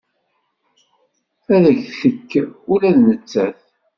[1.55, 2.31] Ad ak-d-tekk
[2.73, 3.59] ula d nettat.